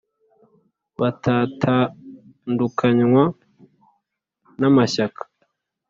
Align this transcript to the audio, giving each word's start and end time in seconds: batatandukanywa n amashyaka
batatandukanywa 0.99 3.23
n 4.59 4.61
amashyaka 4.69 5.23